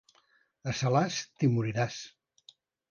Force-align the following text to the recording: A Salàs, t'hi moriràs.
A 0.71 0.73
Salàs, 0.79 1.21
t'hi 1.37 1.51
moriràs. 1.55 2.01